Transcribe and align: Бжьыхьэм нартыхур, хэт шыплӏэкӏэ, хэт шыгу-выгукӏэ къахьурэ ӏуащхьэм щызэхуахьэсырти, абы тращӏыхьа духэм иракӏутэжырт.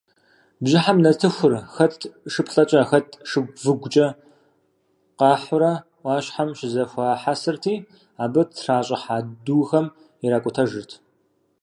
Бжьыхьэм 0.63 0.97
нартыхур, 1.03 1.53
хэт 1.73 1.93
шыплӏэкӏэ, 2.31 2.81
хэт 2.89 3.07
шыгу-выгукӏэ 3.29 4.07
къахьурэ 5.19 5.71
ӏуащхьэм 6.01 6.49
щызэхуахьэсырти, 6.57 7.75
абы 8.23 8.41
тращӏыхьа 8.55 9.17
духэм 9.45 9.85
иракӏутэжырт. 10.25 10.91